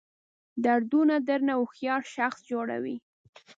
دردونه 0.65 1.15
درنه 1.27 1.53
هوښیار 1.59 2.01
شخص 2.15 2.39
جوړوي. 2.51 2.95